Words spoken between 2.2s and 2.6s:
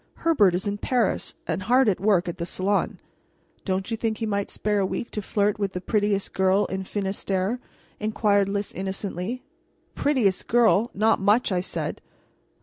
for the